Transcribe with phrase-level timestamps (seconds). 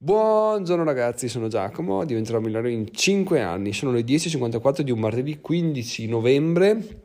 [0.00, 5.40] Buongiorno ragazzi, sono Giacomo, diventerò milionario in 5 anni, sono le 10.54 di un martedì
[5.40, 7.00] 15 novembre,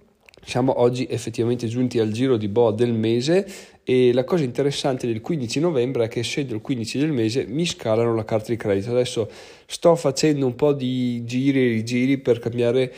[0.45, 3.47] siamo oggi effettivamente giunti al giro di boa del mese
[3.83, 7.65] e la cosa interessante del 15 novembre è che essendo il 15 del mese mi
[7.65, 9.27] scalano la carta di credito, adesso
[9.65, 12.93] sto facendo un po' di giri e rigiri per cambiare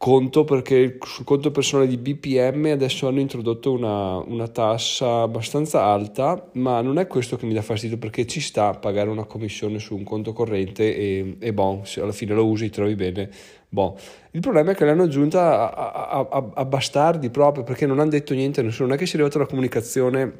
[0.00, 6.48] conto perché sul conto personale di BPM adesso hanno introdotto una, una, tassa abbastanza alta,
[6.52, 9.78] ma non è questo che mi dà fastidio perché ci sta a pagare una commissione
[9.78, 13.28] su un conto corrente e, e bon, se alla fine lo usi, trovi bene.
[13.68, 13.92] Bon.
[14.30, 18.08] Il problema è che l'hanno aggiunta a, a, a, a bastardi proprio perché non hanno
[18.08, 20.32] detto niente a nessuno, non è che sia arrivata la comunicazione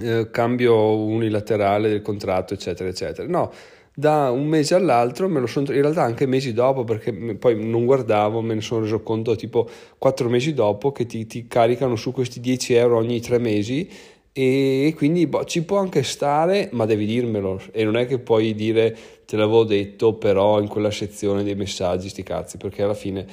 [0.00, 3.28] eh, cambio unilaterale del contratto, eccetera, eccetera.
[3.28, 3.52] No
[3.98, 7.84] da un mese all'altro, me lo sono, in realtà anche mesi dopo, perché poi non
[7.84, 12.12] guardavo, me ne sono reso conto tipo quattro mesi dopo che ti, ti caricano su
[12.12, 13.90] questi 10 euro ogni tre mesi
[14.30, 17.60] e quindi boh, ci può anche stare, ma devi dirmelo.
[17.72, 22.08] E non è che puoi dire te l'avevo detto però in quella sezione dei messaggi
[22.08, 23.26] sti cazzi, perché alla fine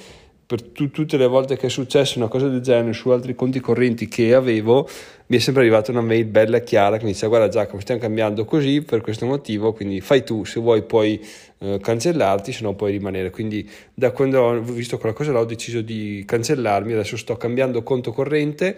[0.45, 3.59] per tu, tutte le volte che è successo una cosa del genere su altri conti
[3.59, 4.87] correnti che avevo,
[5.27, 7.99] mi è sempre arrivata una mail bella e chiara che mi dice guarda Giacomo stiamo
[7.99, 11.19] cambiando così per questo motivo, quindi fai tu, se vuoi puoi
[11.57, 13.31] eh, cancellarti, se no puoi rimanere.
[13.31, 17.81] Quindi da quando ho visto quella cosa là ho deciso di cancellarmi, adesso sto cambiando
[17.81, 18.75] conto corrente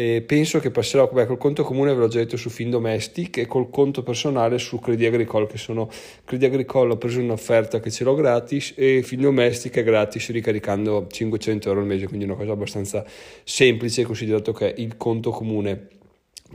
[0.00, 3.38] e penso che passerò beh, col conto comune, ve l'ho già detto, su Fin Domestic
[3.38, 5.90] e col conto personale su Credi Agricole, che sono
[6.24, 11.08] Credi Agricole ho preso un'offerta che ce l'ho gratis e Fin Domestic è gratis ricaricando
[11.10, 13.04] 500 euro al mese, quindi una cosa abbastanza
[13.42, 15.88] semplice considerato che è il conto comune.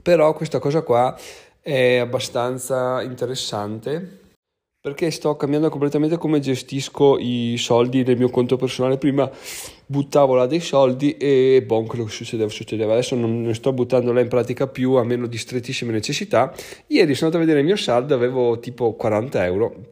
[0.01, 1.13] Però questa cosa qua
[1.59, 4.19] è abbastanza interessante
[4.79, 8.97] perché sto cambiando completamente come gestisco i soldi nel mio conto personale.
[8.97, 9.29] Prima
[9.85, 12.93] buttavo là dei soldi e boh, quello che succedeva succedeva.
[12.93, 16.53] Adesso non ne sto buttando là in pratica più a meno di strettissime necessità.
[16.87, 19.91] Ieri sono andato a vedere il mio saldo, avevo tipo 40 euro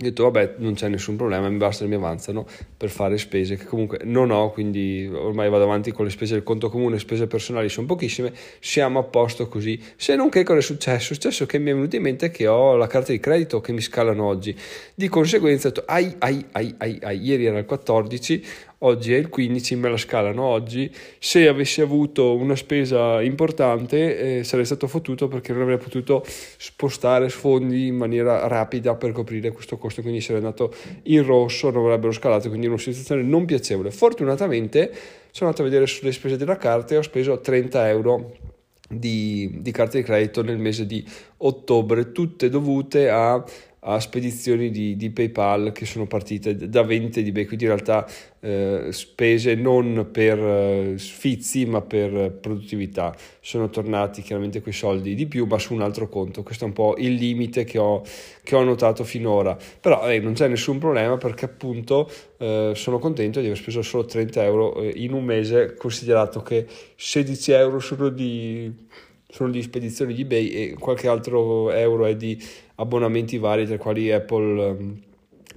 [0.00, 3.66] ho detto vabbè non c'è nessun problema, mi basta mi avanzano per fare spese che
[3.66, 7.68] comunque non ho, quindi ormai vado avanti con le spese del conto comune, spese personali
[7.68, 9.78] sono pochissime, siamo a posto così.
[9.96, 11.12] Se non che cosa è successo?
[11.12, 13.72] È successo che mi è venuto in mente che ho la carta di credito che
[13.72, 14.56] mi scalano oggi,
[14.94, 18.44] di conseguenza ho detto ai ai ai ai ai, ieri era il 14,
[18.80, 24.44] oggi è il 15, me la scalano oggi, se avessi avuto una spesa importante eh,
[24.44, 29.76] sarei stato fottuto perché non avrei potuto spostare fondi in maniera rapida per coprire questo
[29.76, 30.72] costo, quindi sarei andato
[31.04, 33.90] in rosso, non avrebbero scalato, quindi una situazione non piacevole.
[33.90, 34.90] Fortunatamente
[35.30, 38.36] sono andato a vedere sulle spese della carta e ho speso 30 euro
[38.88, 41.04] di, di carte di credito nel mese di
[41.38, 43.42] ottobre, tutte dovute a
[43.80, 48.06] a spedizioni di, di, PayPal che sono partite da vendite di eBay, quindi in realtà
[48.40, 53.14] eh, spese non per eh, sfizi ma per produttività.
[53.40, 56.74] Sono tornati chiaramente quei soldi di più ma su un altro conto, questo è un
[56.74, 58.02] po' il limite che ho,
[58.42, 63.40] che ho notato finora, però eh, non c'è nessun problema perché appunto eh, sono contento
[63.40, 66.66] di aver speso solo 30 euro eh, in un mese, considerato che
[66.96, 68.72] 16 euro sono di
[69.30, 72.40] sono di spedizioni di eBay e qualche altro euro è di
[72.76, 75.00] abbonamenti vari, tra quali Apple um,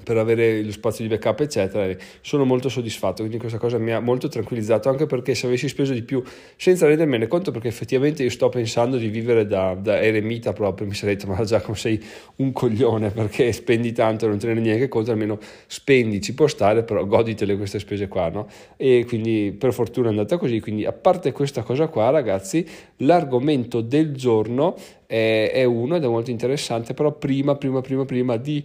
[0.04, 4.00] per avere lo spazio di backup eccetera sono molto soddisfatto quindi questa cosa mi ha
[4.00, 6.22] molto tranquillizzato anche perché se avessi speso di più
[6.56, 10.94] senza rendermene conto perché effettivamente io sto pensando di vivere da, da eremita proprio mi
[10.94, 12.02] sarei detto ma Giacomo sei
[12.38, 16.34] un coglione perché spendi tanto e non te ne rendi neanche conto almeno spendi ci
[16.34, 18.48] può stare però goditele queste spese qua no?
[18.78, 22.66] e quindi per fortuna è andata così quindi a parte questa cosa qua ragazzi
[22.98, 24.76] l'argomento del giorno
[25.06, 28.64] è, è uno ed è molto interessante però prima prima prima prima di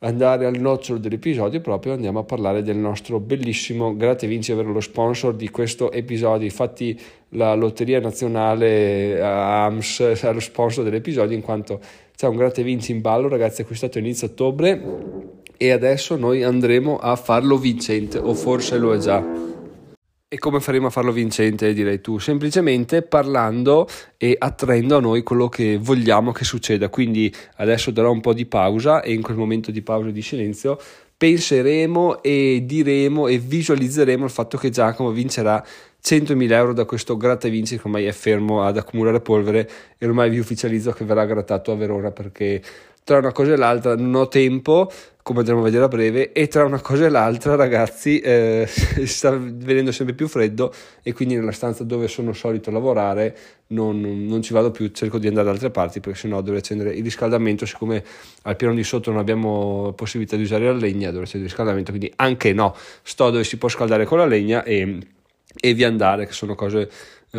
[0.00, 4.80] andare al nocciolo dell'episodio proprio andiamo a parlare del nostro bellissimo grazie Vinci avere lo
[4.80, 6.44] sponsor di questo episodio.
[6.44, 6.98] Infatti
[7.30, 11.80] la lotteria nazionale AMS è lo sponsor dell'episodio in quanto
[12.14, 14.82] c'è un grazie Vinci in ballo ragazzi acquistato inizio ottobre
[15.56, 19.47] e adesso noi andremo a farlo vincente o forse lo è già
[20.30, 22.18] e come faremo a farlo vincente, direi tu?
[22.18, 26.90] Semplicemente parlando e attraendo a noi quello che vogliamo che succeda.
[26.90, 30.20] Quindi adesso darò un po' di pausa e in quel momento di pausa e di
[30.20, 30.78] silenzio
[31.16, 35.64] penseremo e diremo e visualizzeremo il fatto che Giacomo vincerà
[36.00, 40.28] 100.000 euro da questo gratta vinci che ormai è fermo ad accumulare polvere e ormai
[40.28, 42.62] vi ufficializzo che verrà grattato a Verona perché
[43.02, 44.92] tra una cosa e l'altra non ho tempo
[45.28, 48.66] come andremo a vedere a breve, e tra una cosa e l'altra, ragazzi, eh,
[49.04, 50.72] sta venendo sempre più freddo
[51.02, 53.36] e quindi nella stanza dove sono solito lavorare
[53.68, 56.94] non, non, ci vado più, cerco di andare da altre parti perché sennò dovrei accendere
[56.94, 58.02] il riscaldamento, siccome
[58.44, 61.90] al piano di sotto non abbiamo possibilità di usare la legna, dovrei accendere il riscaldamento,
[61.90, 64.98] quindi anche no, sto dove si può scaldare con la legna e,
[65.60, 66.88] e vi andare, che sono cose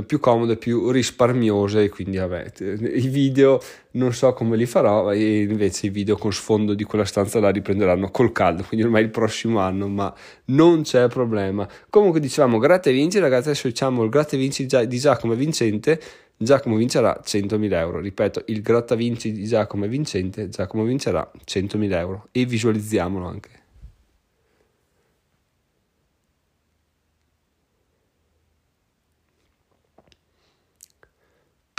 [0.06, 2.52] più comode, più risparmiose, quindi vabbè,
[2.94, 3.60] i video
[3.92, 7.50] non so come li farò, e invece i video con sfondo di quella stanza la
[7.50, 10.14] riprenderanno col caldo, quindi ormai il prossimo anno, ma
[10.46, 11.68] non c'è problema.
[11.90, 16.00] Comunque dicevamo gratta e vinci, ragazzi, adesso diciamo il gratta e vinci di Giacomo Vincente,
[16.38, 22.28] Giacomo vincerà 100.000 euro, ripeto, il gratta vinci di Giacomo vincente, Giacomo vincerà 100.000 euro
[22.32, 23.59] e visualizziamolo anche.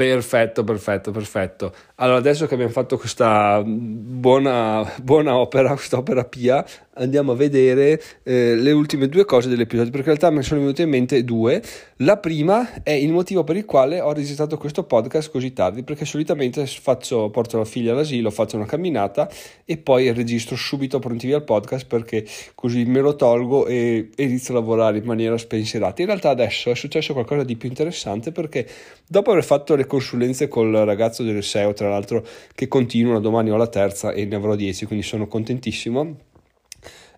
[0.00, 1.74] Perfetto, perfetto, perfetto.
[1.96, 6.64] Allora, adesso che abbiamo fatto questa buona, buona opera, questa opera pia,
[6.94, 10.82] andiamo a vedere eh, le ultime due cose dell'episodio, perché in realtà mi sono venute
[10.82, 11.62] in mente due.
[11.96, 16.06] La prima è il motivo per il quale ho registrato questo podcast così tardi, perché
[16.06, 19.28] solitamente faccio, porto la figlia all'asilo, faccio una camminata
[19.66, 22.24] e poi registro subito pronti via il podcast perché
[22.54, 26.00] così me lo tolgo e, e inizio a lavorare in maniera spensierata.
[26.00, 28.66] In realtà adesso è successo qualcosa di più interessante perché
[29.06, 33.56] dopo aver fatto le consulenze col ragazzo del SEO, tra l'altro, che continuano, domani ho
[33.56, 36.28] la terza e ne avrò 10, quindi sono contentissimo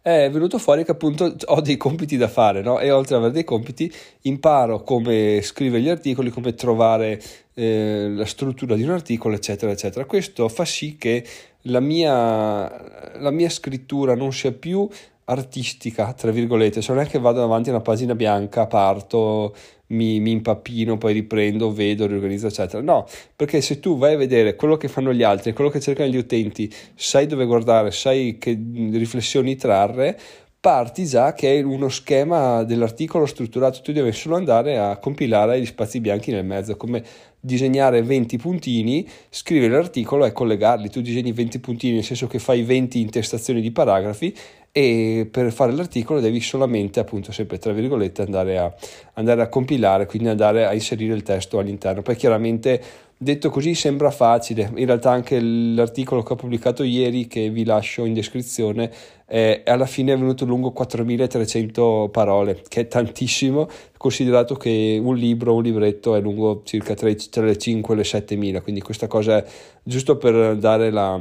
[0.02, 2.80] è venuto fuori che appunto ho dei compiti da fare, no?
[2.80, 3.90] E oltre ad avere dei compiti
[4.22, 7.22] imparo come scrivere gli articoli, come trovare
[7.54, 10.04] eh, la struttura di un articolo, eccetera, eccetera.
[10.04, 11.24] Questo fa sì che
[11.66, 14.88] la mia, la mia scrittura non sia più
[15.24, 19.54] artistica, tra virgolette, cioè non è che vado davanti a una pagina bianca, parto,
[19.88, 22.82] mi, mi impappino, poi riprendo, vedo, riorganizzo, eccetera.
[22.82, 26.10] No, perché se tu vai a vedere quello che fanno gli altri, quello che cercano
[26.10, 28.58] gli utenti, sai dove guardare, sai che
[28.92, 30.18] riflessioni trarre,
[30.62, 35.66] parti già che è uno schema dell'articolo strutturato, tu devi solo andare a compilare gli
[35.66, 37.02] spazi bianchi nel mezzo, come
[37.40, 40.88] disegnare 20 puntini, scrivere l'articolo e collegarli.
[40.88, 44.32] Tu disegni 20 puntini, nel senso che fai 20 intestazioni di paragrafi
[44.72, 48.74] e per fare l'articolo devi solamente, appunto, sempre tra virgolette, andare a,
[49.14, 52.00] andare a compilare, quindi andare a inserire il testo all'interno.
[52.00, 52.82] Poi chiaramente
[53.22, 58.04] detto così sembra facile, in realtà anche l'articolo che ho pubblicato ieri, che vi lascio
[58.04, 58.90] in descrizione,
[59.28, 65.54] eh, alla fine è venuto lungo 4300 parole, che è tantissimo, considerato che un libro,
[65.54, 69.44] un libretto è lungo circa tra, le 5 e le 7000, quindi questa cosa è
[69.82, 71.20] giusto per dare la,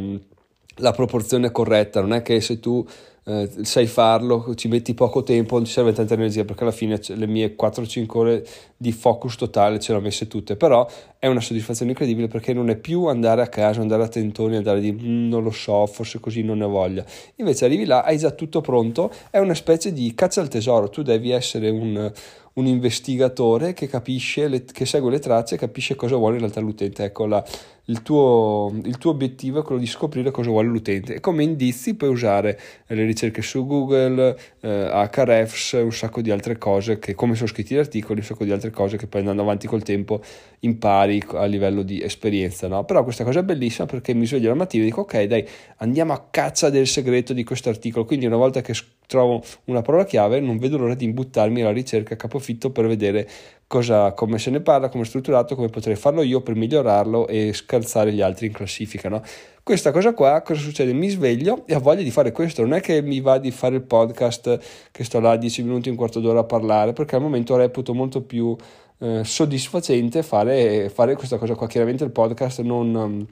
[0.78, 2.84] la proporzione corretta, non è che se tu
[3.24, 7.00] eh, sai farlo, ci metti poco tempo, non ci serve tanta energia perché alla fine
[7.06, 10.88] le mie 4-5 ore di focus totale ce le ho messe tutte, però
[11.20, 14.80] è una soddisfazione incredibile perché non è più andare a casa, andare a tentoni, andare
[14.80, 17.06] dire mm, non lo so, forse così non ne voglia.
[17.36, 21.04] Invece arrivi là, hai già tutto pronto, è una specie di caccia al tesoro, tu
[21.04, 22.12] devi essere un
[22.54, 26.60] un investigatore che capisce, le, che segue le tracce e capisce cosa vuole in realtà
[26.60, 27.06] l'utente.
[27.06, 27.44] Ecco, la,
[27.86, 31.96] il, tuo, il, tuo, obiettivo è quello di scoprire cosa vuole l'utente e come indizi
[31.96, 37.36] puoi usare le ricerche su Google, eh, Hrefs, un sacco di altre cose che come
[37.36, 40.22] sono scritti gli articoli, un sacco di altre cose che poi andando avanti col tempo
[40.60, 42.68] impari a livello di esperienza.
[42.68, 42.84] No?
[42.86, 45.48] Però questa cosa è bellissima perché mi sveglio la mattina e dico ok dai
[45.78, 48.06] andiamo a caccia del segreto di questo articolo.
[48.06, 48.74] Quindi una volta che
[49.12, 53.28] trovo una parola chiave non vedo l'ora di imbuttarmi alla ricerca a capofitto per vedere
[53.68, 57.52] cosa, come se ne parla, come è strutturato, come potrei farlo io per migliorarlo e
[57.52, 59.10] scalzare gli altri in classifica.
[59.10, 59.22] No?
[59.64, 60.94] Questa cosa qua, cosa succede?
[60.94, 63.76] Mi sveglio e ho voglia di fare questo, non è che mi va di fare
[63.76, 64.60] il podcast
[64.92, 68.22] che sto là 10 minuti, un quarto d'ora a parlare, perché al momento reputo molto
[68.22, 68.56] più
[69.00, 71.68] eh, soddisfacente fare, fare, questa cosa qua.
[71.68, 73.28] Chiaramente il podcast non,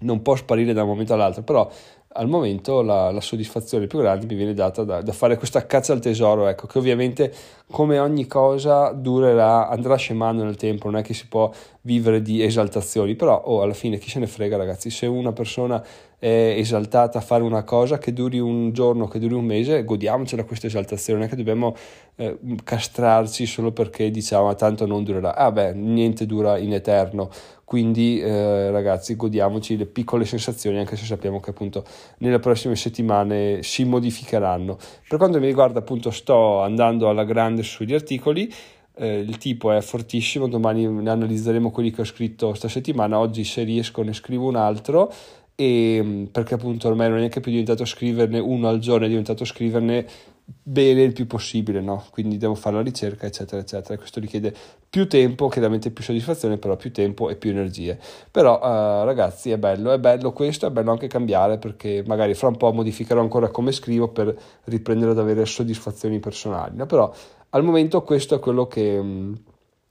[0.00, 1.70] non può sparire da un momento all'altro, però
[2.18, 5.92] al momento la, la, soddisfazione più grande mi viene data da, da, fare questa caccia
[5.92, 7.32] al tesoro, ecco, che ovviamente
[7.70, 11.50] come ogni cosa durerà, andrà scemando nel tempo, non è che si può
[11.82, 15.82] vivere di esaltazioni, però oh, alla fine chi se ne frega ragazzi, se una persona
[16.18, 20.44] è esaltata a fare una cosa che duri un giorno, che duri un mese, godiamocela
[20.44, 21.76] questa esaltazione, non è che dobbiamo
[22.16, 27.30] eh, castrarci solo perché diciamo tanto non durerà, ah beh, niente dura in eterno,
[27.62, 31.84] quindi eh, ragazzi godiamoci le piccole sensazioni anche se sappiamo che appunto
[32.18, 34.76] nelle prossime settimane si modificheranno.
[35.06, 38.52] Per quanto mi riguarda appunto sto andando alla grande sugli articoli,
[38.96, 43.44] eh, il tipo è fortissimo, domani ne analizzeremo quelli che ho scritto questa settimana, oggi
[43.44, 45.12] se riesco ne scrivo un altro
[45.60, 49.08] e mm, perché appunto ormai non è neanche più diventato scriverne uno al giorno, è
[49.08, 50.06] diventato scriverne
[50.44, 52.04] bene il più possibile, no?
[52.10, 53.98] Quindi devo fare la ricerca, eccetera, eccetera.
[53.98, 54.54] Questo richiede
[54.88, 57.98] più tempo, chiaramente più soddisfazione, però più tempo e più energie.
[58.30, 62.46] Però, uh, ragazzi, è bello, è bello questo, è bello anche cambiare perché magari fra
[62.48, 64.34] un po' modificherò ancora come scrivo per
[64.66, 66.86] riprendere ad avere soddisfazioni personali, no?
[66.86, 67.12] Però
[67.50, 69.34] al momento questo è quello che, mm,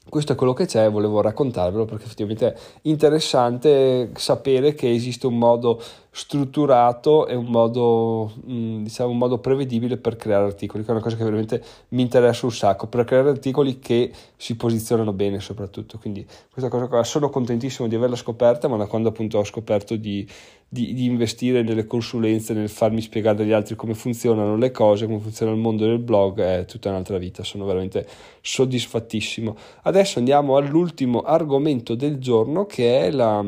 [0.09, 5.37] questo è quello che c'è, volevo raccontarvelo perché effettivamente è interessante sapere che esiste un
[5.37, 5.81] modo
[6.17, 11.01] strutturato e un modo, mm, diciamo, un modo prevedibile per creare articoli, che è una
[11.01, 15.99] cosa che veramente mi interessa un sacco, per creare articoli che si posizionano bene soprattutto.
[15.99, 19.95] Quindi questa cosa qua sono contentissimo di averla scoperta, ma da quando appunto ho scoperto
[19.95, 20.27] di,
[20.67, 25.19] di, di investire nelle consulenze, nel farmi spiegare dagli altri come funzionano le cose, come
[25.19, 28.07] funziona il mondo del blog, è tutta un'altra vita, sono veramente
[28.41, 29.55] soddisfattissimo.
[29.83, 33.45] Adesso andiamo all'ultimo argomento del giorno che è la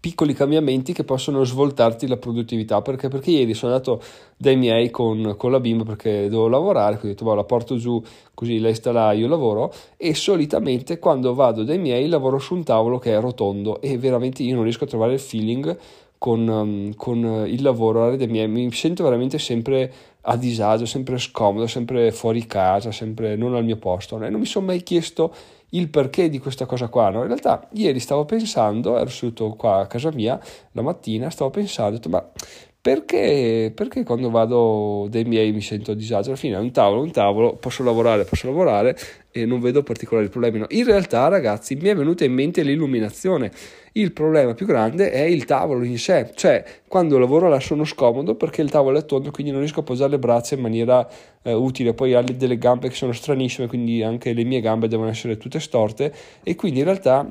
[0.00, 4.02] piccoli cambiamenti che possono svoltarti la produttività perché, perché ieri sono andato
[4.34, 7.76] dai miei con, con la bimba perché devo lavorare quindi ho detto boh, la porto
[7.76, 8.02] giù
[8.32, 9.72] così lei sta là io lavoro.
[9.98, 14.42] E solitamente quando vado dai miei lavoro su un tavolo che è rotondo e veramente
[14.42, 15.76] io non riesco a trovare il feeling
[16.16, 19.92] con, um, con il lavoro dei miei mi sento veramente sempre
[20.22, 24.22] a disagio sempre scomodo sempre fuori casa sempre non al mio posto.
[24.22, 25.32] E non mi sono mai chiesto
[25.70, 27.10] il perché di questa cosa qua.
[27.10, 27.20] No?
[27.20, 30.40] In realtà ieri stavo pensando, ero seduto qua a casa mia
[30.72, 32.24] la mattina, stavo pensando, detto, ma
[32.82, 36.28] perché, perché, quando vado dai miei mi sento a disagio?
[36.28, 38.96] Alla fine è un tavolo, un tavolo, posso lavorare, posso lavorare
[39.30, 40.60] e non vedo particolari problemi.
[40.60, 40.66] No.
[40.70, 43.50] In realtà, ragazzi, mi è venuta in mente l'illuminazione.
[43.92, 48.34] Il problema più grande è il tavolo in sé, cioè quando lavoro là sono scomodo
[48.34, 51.06] perché il tavolo è tondo, quindi non riesco a posare le braccia in maniera
[51.42, 51.92] eh, utile.
[51.92, 55.60] Poi ho delle gambe che sono stranissime, quindi anche le mie gambe devono essere tutte
[55.60, 57.30] storte e quindi in realtà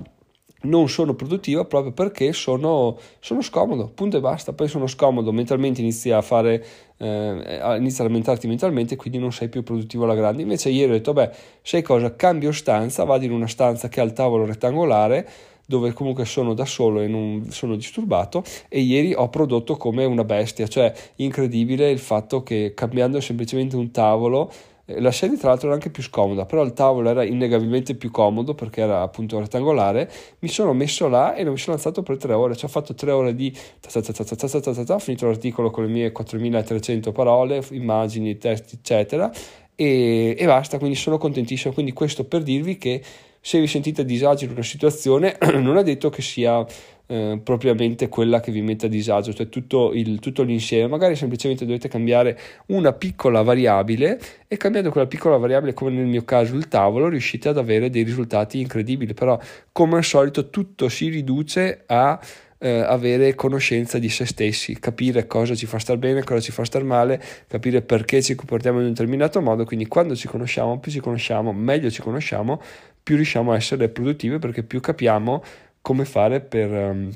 [0.62, 4.54] non sono produttivo proprio perché sono, sono, scomodo, punto e basta.
[4.54, 6.66] Poi sono scomodo, mentalmente inizi a fare,
[6.98, 10.42] eh, inizi a lamentarti mentalmente, quindi non sei più produttivo alla grande.
[10.42, 14.04] Invece ieri ho detto, beh, sai cosa, cambio stanza, vado in una stanza che ha
[14.04, 15.28] il tavolo rettangolare,
[15.70, 20.24] dove comunque sono da solo e non sono disturbato e ieri ho prodotto come una
[20.24, 24.52] bestia, cioè incredibile il fatto che cambiando semplicemente un tavolo
[24.98, 28.56] la sedia tra l'altro era anche più scomoda, però il tavolo era innegabilmente più comodo
[28.56, 30.10] perché era appunto rettangolare.
[30.40, 32.56] Mi sono messo là e non mi sono alzato per tre ore.
[32.56, 33.56] Ci ho fatto tre ore di...
[33.56, 39.32] Ho finito l'articolo con le mie 4300 parole, immagini, testi, eccetera.
[39.76, 41.74] E, e basta, quindi sono contentissimo.
[41.74, 43.02] Quindi questo per dirvi che
[43.42, 46.66] se vi sentite a disagio in una situazione non è detto che sia
[47.12, 51.66] eh, propriamente quella che vi mette a disagio, cioè tutto, il, tutto l'insieme, magari semplicemente
[51.66, 56.68] dovete cambiare una piccola variabile e cambiando quella piccola variabile come nel mio caso il
[56.68, 59.40] tavolo riuscite ad avere dei risultati incredibili, però
[59.72, 62.20] come al solito tutto si riduce a
[62.60, 66.64] eh, avere conoscenza di se stessi, capire cosa ci fa star bene, cosa ci fa
[66.64, 70.92] star male, capire perché ci comportiamo in un determinato modo, quindi quando ci conosciamo, più
[70.92, 72.62] ci conosciamo, meglio ci conosciamo,
[73.02, 75.42] più riusciamo a essere produttivi perché più capiamo
[75.82, 77.12] come fare per ehm,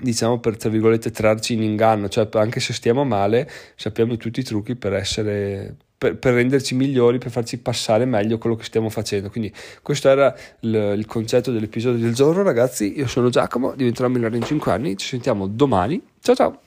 [0.00, 4.44] diciamo per tra virgolette trarci in inganno, cioè anche se stiamo male sappiamo tutti i
[4.44, 9.30] trucchi per essere per, per, renderci migliori, per farci passare meglio quello che stiamo facendo.
[9.30, 12.98] Quindi questo era il, il concetto dell'episodio del giorno, ragazzi.
[12.98, 14.96] Io sono Giacomo, diventerò migliore in 5 anni.
[14.96, 16.02] Ci sentiamo domani.
[16.20, 16.63] Ciao ciao!